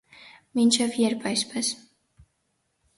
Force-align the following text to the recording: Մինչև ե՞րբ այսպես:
Մինչև 0.59 0.97
ե՞րբ 1.03 1.29
այսպես: 1.33 1.73